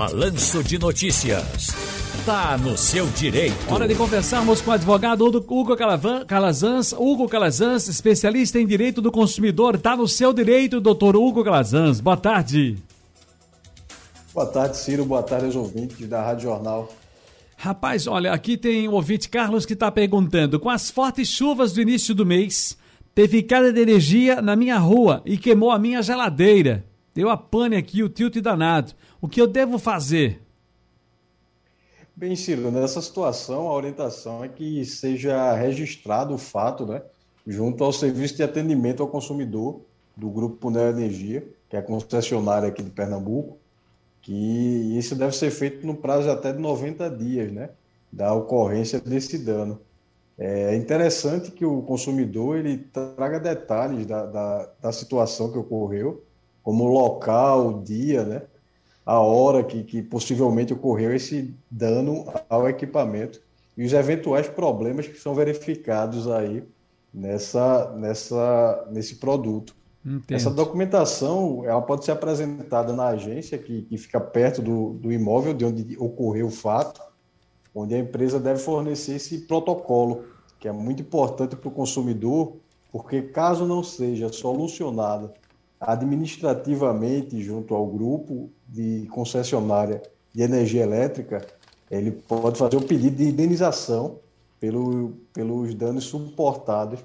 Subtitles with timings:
[0.00, 1.66] Balanço de Notícias.
[2.24, 3.70] Tá no seu direito.
[3.70, 5.76] Hora de conversarmos com o advogado Hugo
[6.26, 6.94] Calazans.
[6.94, 9.76] Hugo Calazans, especialista em direito do consumidor.
[9.76, 12.00] Tá no seu direito, doutor Hugo Calazans.
[12.00, 12.78] Boa tarde.
[14.32, 15.04] Boa tarde, Ciro.
[15.04, 16.90] Boa tarde aos ouvintes da Rádio Jornal.
[17.58, 21.82] Rapaz, olha, aqui tem o ouvinte Carlos que está perguntando: com as fortes chuvas do
[21.82, 22.74] início do mês,
[23.14, 26.89] teve queda de energia na minha rua e queimou a minha geladeira.
[27.14, 28.92] Deu a pane aqui, o tilt danado.
[29.20, 30.40] O que eu devo fazer?
[32.14, 37.02] Bem, Ciro, nessa situação, a orientação é que seja registrado o fato, né,
[37.46, 39.80] junto ao Serviço de Atendimento ao Consumidor
[40.16, 43.56] do Grupo Neo Energia, que é a concessionária aqui de Pernambuco,
[44.20, 47.70] que isso deve ser feito no prazo de até de 90 dias, né,
[48.12, 49.80] da ocorrência desse dano.
[50.36, 56.24] É interessante que o consumidor ele traga detalhes da, da, da situação que ocorreu,
[56.62, 58.42] como local, dia, né,
[59.04, 63.40] a hora que, que possivelmente ocorreu esse dano ao equipamento
[63.76, 66.62] e os eventuais problemas que são verificados aí
[67.12, 69.74] nessa, nessa, nesse produto.
[70.04, 70.36] Entendo.
[70.36, 75.52] Essa documentação ela pode ser apresentada na agência que, que fica perto do, do imóvel
[75.52, 77.02] de onde ocorreu o fato,
[77.74, 80.24] onde a empresa deve fornecer esse protocolo,
[80.58, 82.56] que é muito importante para o consumidor,
[82.90, 85.32] porque caso não seja solucionada
[85.80, 91.46] administrativamente junto ao grupo de concessionária de energia elétrica,
[91.90, 94.18] ele pode fazer o pedido de indenização
[94.60, 97.00] pelo, pelos danos suportados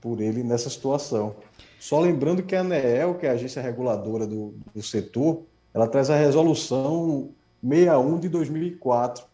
[0.00, 1.34] por ele nessa situação.
[1.80, 5.42] Só lembrando que a ANEEL, que é a agência reguladora do, do setor,
[5.74, 7.30] ela traz a resolução
[7.62, 9.24] 61 de 2004,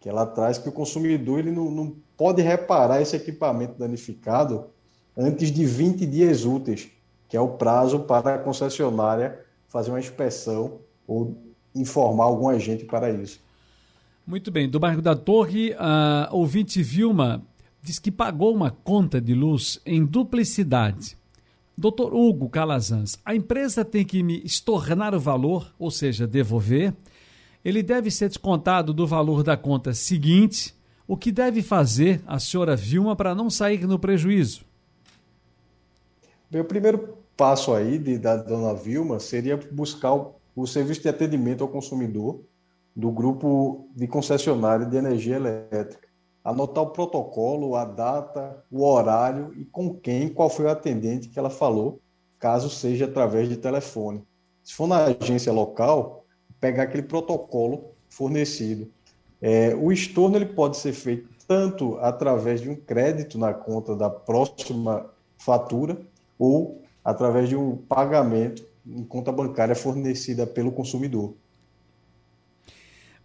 [0.00, 4.66] que ela traz que o consumidor ele não, não pode reparar esse equipamento danificado
[5.16, 6.90] antes de 20 dias úteis,
[7.34, 11.36] que é o prazo para a concessionária fazer uma inspeção ou
[11.74, 13.40] informar algum agente para isso.
[14.24, 14.68] Muito bem.
[14.68, 17.42] Do bairro da Torre, a ouvinte Vilma
[17.82, 21.18] diz que pagou uma conta de luz em duplicidade.
[21.76, 26.94] Doutor Hugo Calazans, a empresa tem que me estornar o valor, ou seja, devolver.
[27.64, 30.72] Ele deve ser descontado do valor da conta seguinte.
[31.04, 34.64] O que deve fazer a senhora Vilma para não sair no prejuízo?
[36.48, 41.08] Bem, o primeiro passo aí de, da dona Vilma seria buscar o, o serviço de
[41.08, 42.42] atendimento ao consumidor
[42.94, 46.14] do grupo de concessionária de energia elétrica
[46.44, 51.38] anotar o protocolo, a data, o horário e com quem, qual foi o atendente que
[51.38, 52.00] ela falou,
[52.38, 54.22] caso seja através de telefone.
[54.62, 56.26] Se for na agência local,
[56.60, 58.90] pegar aquele protocolo fornecido.
[59.40, 64.10] É, o estorno ele pode ser feito tanto através de um crédito na conta da
[64.10, 65.06] próxima
[65.38, 65.98] fatura
[66.38, 71.34] ou através de um pagamento em conta bancária fornecida pelo consumidor.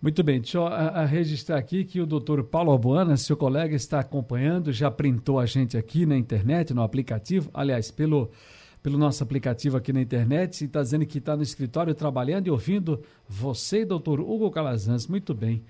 [0.02, 3.76] Muito bem, deixa eu a, a registrar aqui que o doutor Paulo Albuana, seu colega,
[3.76, 8.32] está acompanhando, já printou a gente aqui na internet, no aplicativo, aliás, pelo,
[8.82, 12.50] pelo nosso aplicativo aqui na internet, e está dizendo que está no escritório trabalhando e
[12.50, 15.06] ouvindo você, doutor Hugo Calazans.
[15.06, 15.64] Muito bem.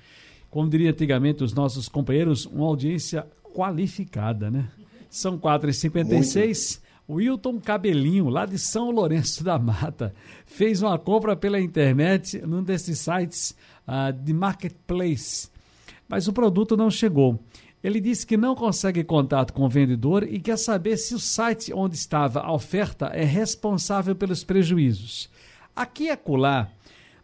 [0.51, 4.69] Como diria antigamente os nossos companheiros, uma audiência qualificada, né?
[5.09, 6.81] São 4h56.
[7.09, 10.13] Wilton Cabelinho, lá de São Lourenço da Mata,
[10.45, 13.55] fez uma compra pela internet num desses sites
[13.87, 15.49] uh, de marketplace,
[16.07, 17.39] mas o produto não chegou.
[17.83, 21.73] Ele disse que não consegue contato com o vendedor e quer saber se o site
[21.73, 25.29] onde estava a oferta é responsável pelos prejuízos.
[25.75, 26.69] Aqui e acolá,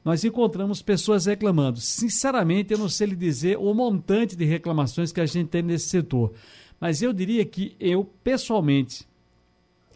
[0.04, 1.80] nós encontramos pessoas reclamando.
[1.80, 5.90] Sinceramente, eu não sei lhe dizer o montante de reclamações que a gente tem nesse
[5.90, 6.32] setor,
[6.80, 9.06] mas eu diria que eu, pessoalmente,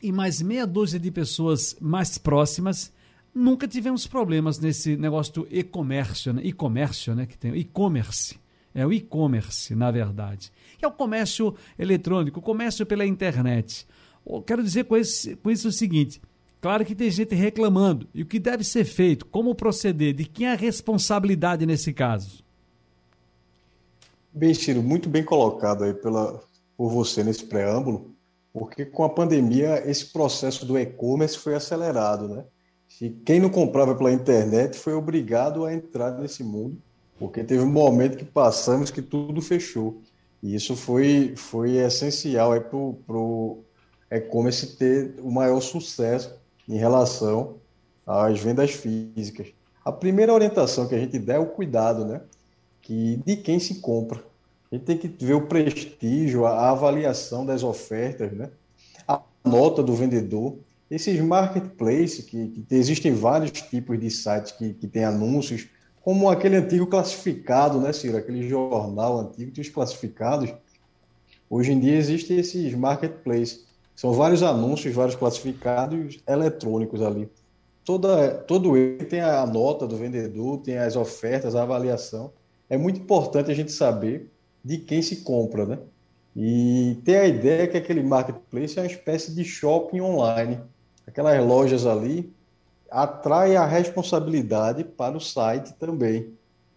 [0.01, 2.91] e mais meia dúzia de pessoas mais próximas,
[3.33, 6.41] nunca tivemos problemas nesse negócio do e-comércio, né?
[6.43, 7.25] e-comércio, né?
[7.25, 8.39] Que tem e-commerce.
[8.73, 10.51] É o e-commerce, na verdade.
[10.81, 13.87] é o comércio eletrônico, o comércio pela internet.
[14.25, 16.21] Eu quero dizer com, esse, com isso o seguinte:
[16.61, 18.07] claro que tem gente reclamando.
[18.13, 19.25] E o que deve ser feito?
[19.25, 20.13] Como proceder?
[20.13, 22.43] De quem é a responsabilidade nesse caso?
[24.31, 26.39] Bem, Ciro, muito bem colocado aí pela,
[26.77, 28.15] por você nesse preâmbulo,
[28.53, 32.45] porque com a pandemia esse processo do e-commerce foi acelerado, né?
[32.87, 36.81] Se quem não comprava pela internet foi obrigado a entrar nesse mundo,
[37.19, 40.01] porque teve um momento que passamos que tudo fechou.
[40.41, 43.63] E isso foi, foi essencial para o
[44.09, 46.33] e-commerce ter o maior sucesso
[46.67, 47.57] em relação
[48.07, 49.47] às vendas físicas.
[49.83, 52.21] A primeira orientação que a gente dá é o cuidado, né?
[52.81, 54.23] Que, de quem se compra.
[54.71, 58.49] A gente tem que ver o prestígio, a avaliação das ofertas, né?
[59.07, 60.57] a nota do vendedor.
[60.91, 65.67] Esses marketplaces, que, que existem vários tipos de sites que, que têm anúncios
[66.01, 68.17] como aquele antigo classificado, né, Ciro?
[68.17, 70.51] Aquele jornal antigo, tinha os classificados.
[71.49, 73.65] Hoje em dia existem esses marketplaces.
[73.95, 77.29] São vários anúncios, vários classificados eletrônicos ali.
[77.83, 82.31] Toda, todo ele tem a nota do vendedor, tem as ofertas, a avaliação.
[82.69, 84.31] É muito importante a gente saber
[84.63, 85.79] de quem se compra, né?
[86.35, 90.59] E ter a ideia que aquele marketplace é uma espécie de shopping online.
[91.07, 92.31] Aquelas lojas ali
[92.89, 96.33] atrai a responsabilidade para o site também.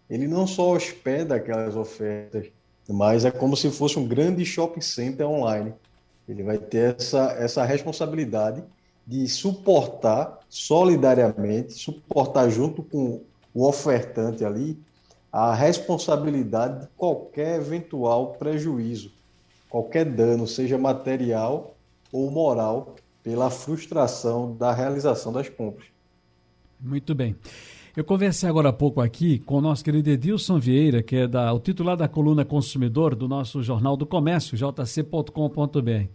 [0.09, 2.47] Ele não só hospeda aquelas ofertas,
[2.89, 5.73] mas é como se fosse um grande shopping center online.
[6.27, 8.63] Ele vai ter essa, essa responsabilidade
[9.05, 13.21] de suportar solidariamente, suportar junto com
[13.53, 14.77] o ofertante ali,
[15.33, 19.11] a responsabilidade de qualquer eventual prejuízo,
[19.67, 21.75] qualquer dano, seja material
[22.11, 25.87] ou moral, pela frustração da realização das compras.
[26.79, 27.35] Muito bem.
[27.95, 31.51] Eu conversei agora há pouco aqui com o nosso querido Edilson Vieira, que é da,
[31.53, 36.07] o titular da coluna Consumidor do nosso Jornal do Comércio, jc.com.br.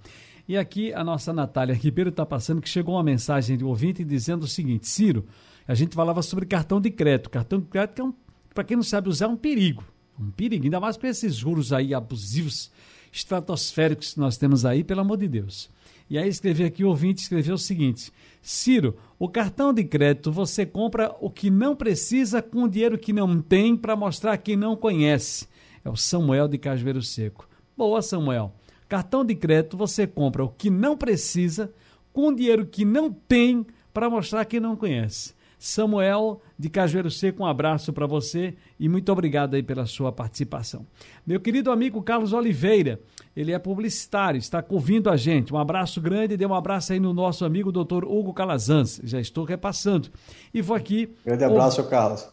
[0.47, 4.05] E aqui a nossa Natália Ribeiro está passando que chegou uma mensagem de um ouvinte
[4.05, 5.25] dizendo o seguinte: Ciro,
[5.67, 7.31] a gente falava sobre cartão de crédito.
[7.31, 8.15] Cartão de crédito, é um,
[8.59, 9.85] para quem não sabe usar, é um perigo.
[10.19, 12.73] Um perigo, ainda mais com esses juros aí abusivos,
[13.13, 15.71] estratosféricos que nós temos aí, pelo amor de Deus.
[16.11, 18.13] E aí escrevi aqui, o ouvinte escreveu o seguinte:
[18.43, 23.13] Ciro, o cartão de crédito você compra o que não precisa com o dinheiro que
[23.13, 25.47] não tem para mostrar quem não conhece.
[25.85, 27.49] É o Samuel de Cajueiro Seco.
[27.77, 28.53] Boa, Samuel.
[28.89, 31.73] Cartão de crédito você compra o que não precisa
[32.13, 33.65] com o dinheiro que não tem
[33.95, 35.38] para mostrar quem não conhece.
[35.59, 40.87] Samuel de Cajueiro Seco, um abraço para você e muito obrigado aí pela sua participação.
[41.27, 43.01] Meu querido amigo Carlos Oliveira,
[43.37, 45.53] ele é publicitário, está ouvindo a gente.
[45.53, 49.01] Um abraço grande, dê um abraço aí no nosso amigo doutor Hugo Calazans.
[49.03, 50.09] Já estou repassando.
[50.55, 51.13] E vou aqui.
[51.25, 52.29] Grande abraço, Carlos.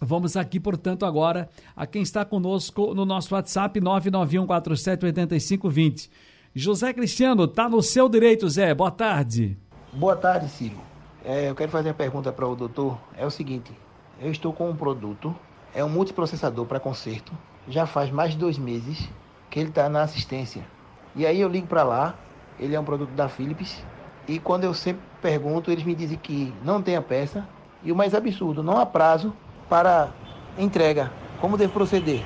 [0.00, 6.10] Vamos aqui, portanto, agora a quem está conosco no nosso WhatsApp 991478520.
[6.54, 8.74] José Cristiano, está no seu direito, Zé.
[8.74, 9.56] Boa tarde.
[9.92, 10.93] Boa tarde, Ciro.
[11.24, 12.98] É, eu quero fazer uma pergunta para o doutor.
[13.16, 13.72] É o seguinte:
[14.20, 15.34] eu estou com um produto,
[15.74, 17.32] é um multiprocessador para conserto,
[17.66, 19.08] já faz mais de dois meses
[19.50, 20.66] que ele está na assistência.
[21.16, 22.14] E aí eu ligo para lá,
[22.58, 23.82] ele é um produto da Philips,
[24.28, 27.48] e quando eu sempre pergunto, eles me dizem que não tem a peça,
[27.82, 29.32] e o mais absurdo, não há prazo
[29.68, 30.12] para
[30.58, 31.12] entrega.
[31.40, 32.22] Como devo proceder?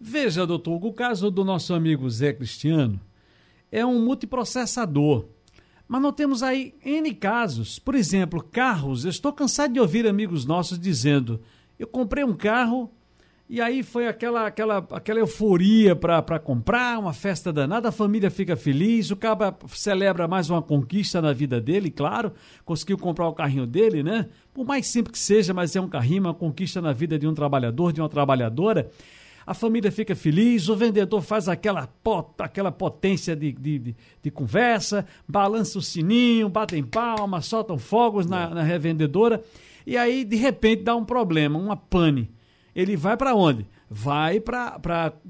[0.00, 3.00] Veja, doutor, o caso do nosso amigo Zé Cristiano
[3.70, 5.24] é um multiprocessador.
[5.86, 7.78] Mas nós temos aí N casos.
[7.78, 9.04] Por exemplo, carros.
[9.04, 11.40] Eu estou cansado de ouvir amigos nossos dizendo:
[11.78, 12.90] eu comprei um carro
[13.48, 18.56] e aí foi aquela, aquela, aquela euforia para comprar, uma festa danada, a família fica
[18.56, 22.32] feliz, o cara celebra mais uma conquista na vida dele, claro,
[22.64, 24.28] conseguiu comprar o carrinho dele, né?
[24.54, 27.34] Por mais simples que seja, mas é um carrinho, uma conquista na vida de um
[27.34, 28.90] trabalhador, de uma trabalhadora
[29.46, 34.30] a família fica feliz, o vendedor faz aquela, pot, aquela potência de, de, de, de,
[34.30, 39.42] conversa, balança o sininho, batem palmas, soltam fogos na, na revendedora,
[39.86, 42.30] e aí de repente dá um problema, uma pane.
[42.74, 43.66] Ele vai para onde?
[43.88, 44.72] Vai para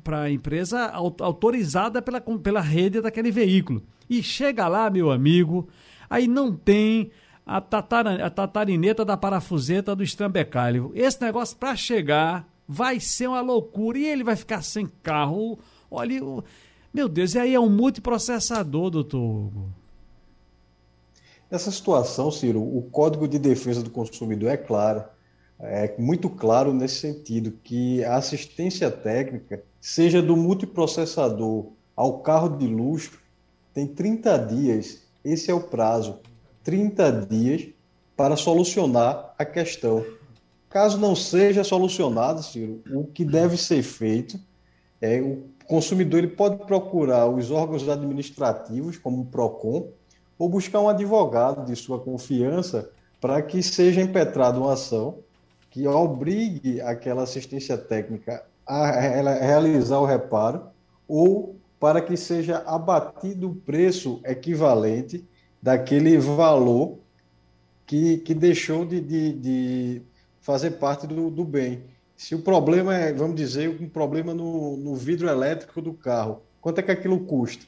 [0.06, 3.82] a empresa autorizada pela, pela rede daquele veículo.
[4.08, 5.68] E chega lá, meu amigo,
[6.08, 7.10] aí não tem
[7.44, 10.92] a, tatara, a tatarineta da parafuseta do estrambecalho.
[10.94, 15.58] Esse negócio para chegar vai ser uma loucura e ele vai ficar sem carro.
[15.90, 16.20] Olha,
[16.92, 19.68] meu Deus, e aí é um multiprocessador, doutor Hugo.
[21.50, 25.04] Nessa situação, Ciro, o Código de Defesa do Consumidor é claro,
[25.60, 32.66] é muito claro nesse sentido, que a assistência técnica, seja do multiprocessador ao carro de
[32.66, 33.20] luxo,
[33.72, 36.18] tem 30 dias, esse é o prazo,
[36.64, 37.68] 30 dias
[38.16, 40.04] para solucionar a questão.
[40.74, 44.40] Caso não seja solucionado, Ciro, o que deve ser feito
[45.00, 49.90] é o consumidor ele pode procurar os órgãos administrativos, como o PROCON,
[50.36, 52.90] ou buscar um advogado de sua confiança
[53.20, 55.20] para que seja impetrada uma ação
[55.70, 60.60] que obrigue aquela assistência técnica a realizar o reparo
[61.06, 65.24] ou para que seja abatido o preço equivalente
[65.62, 66.98] daquele valor
[67.86, 70.02] que, que deixou de, de, de
[70.44, 71.82] fazer parte do, do bem.
[72.14, 76.78] Se o problema é, vamos dizer, um problema no, no vidro elétrico do carro, quanto
[76.78, 77.64] é que aquilo custa?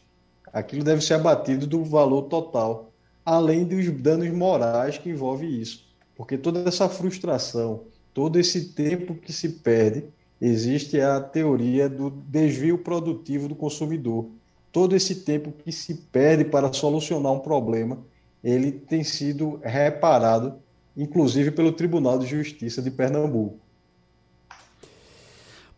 [0.52, 2.92] Aquilo deve ser abatido do valor total,
[3.24, 5.86] além dos danos morais que envolve isso.
[6.14, 10.04] Porque toda essa frustração, todo esse tempo que se perde,
[10.38, 14.26] existe a teoria do desvio produtivo do consumidor.
[14.70, 17.98] Todo esse tempo que se perde para solucionar um problema,
[18.44, 20.56] ele tem sido reparado
[20.96, 23.58] inclusive pelo Tribunal de Justiça de Pernambuco.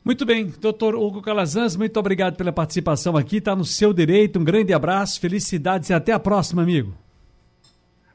[0.04, 4.44] Muito bem, doutor Hugo Calazans, muito obrigado pela participação aqui, está no seu direito, um
[4.44, 6.94] grande abraço, felicidades e até a próxima, amigo.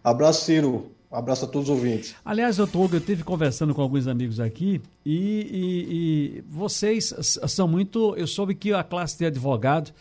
[0.03, 0.91] Abraço, Ciro.
[1.13, 2.15] Abraço a todos os ouvintes.
[2.25, 7.67] Aliás, doutor Hugo, eu estive conversando com alguns amigos aqui e, e, e, vocês são
[7.67, 8.15] muito.
[8.17, 9.91] Eu soube que a classe de advogado,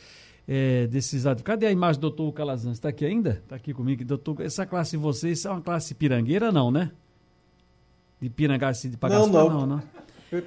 [0.46, 1.42] é, desses advogados.
[1.42, 2.74] Cadê a imagem do doutor Calazans?
[2.74, 3.40] Está aqui ainda?
[3.42, 4.40] Está aqui comigo, doutor.
[4.40, 6.90] Essa classe de vocês é uma classe pirangueira, não, né?
[8.20, 9.82] De pirangaço de pagar não, não, não, não.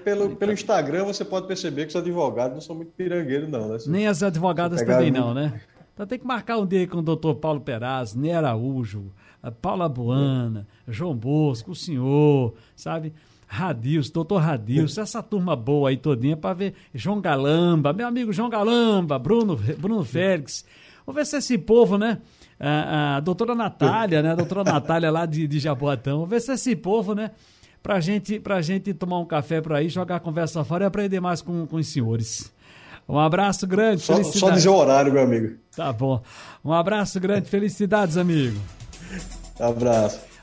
[0.04, 3.78] Pelo, pelo Instagram você pode perceber que os advogados não são muito pirangueiros, não, né?
[3.86, 5.62] Nem as advogadas também não, né?
[5.94, 9.12] Então tem que marcar um dia com o doutor Paulo Peraz, Ney Araújo,
[9.62, 13.14] Paula Buana, João Bosco, o senhor, sabe?
[13.48, 18.50] Radilson, doutor Radilson, essa turma boa aí todinha para ver João Galamba, meu amigo João
[18.50, 20.66] Galamba, Bruno, Bruno Félix.
[21.06, 22.20] Vamos ver se esse povo, né?
[22.60, 24.32] A, a doutora Natália, né?
[24.32, 26.18] A doutora Natália lá de, de Jaboatão.
[26.18, 27.32] Vamos ver se esse povo, né?
[27.86, 31.20] pra gente, pra gente tomar um café por aí, jogar a conversa fora e aprender
[31.20, 32.52] mais com, com os senhores.
[33.08, 35.56] Um abraço grande, só, só dizer o horário, meu amigo.
[35.76, 36.20] Tá bom.
[36.64, 38.60] Um abraço grande, felicidades, amigo.
[39.60, 40.20] Abraço.